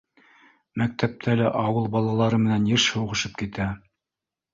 Мәктәптә 0.81 1.35
лә 1.41 1.51
ауыл 1.63 1.85
балалары 1.97 2.39
менән 2.47 2.65
йыш 2.71 2.87
һуғышып 2.95 3.37
китә. 3.43 3.69